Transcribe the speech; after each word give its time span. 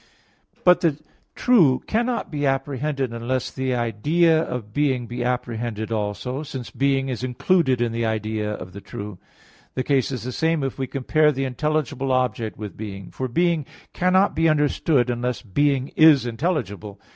But 0.63 0.81
the 0.81 0.97
true 1.35 1.83
cannot 1.85 2.31
be 2.31 2.47
apprehended 2.47 3.13
unless 3.13 3.51
the 3.51 3.75
idea 3.75 4.41
of 4.41 4.73
being 4.73 5.05
be 5.05 5.23
apprehended 5.23 5.91
also; 5.91 6.41
since 6.41 6.71
being 6.71 7.07
is 7.07 7.23
included 7.23 7.81
in 7.81 7.91
the 7.91 8.03
idea 8.03 8.51
of 8.51 8.73
the 8.73 8.81
true. 8.81 9.19
The 9.75 9.83
case 9.83 10.11
is 10.11 10.23
the 10.23 10.31
same 10.31 10.63
if 10.63 10.79
we 10.79 10.87
compare 10.87 11.31
the 11.31 11.45
intelligible 11.45 12.11
object 12.11 12.57
with 12.57 12.75
being. 12.75 13.11
For 13.11 13.27
being 13.27 13.67
cannot 13.93 14.33
be 14.35 14.49
understood, 14.49 15.11
unless 15.11 15.43
being 15.43 15.89
is 15.89 16.25
intelligible. 16.25 16.99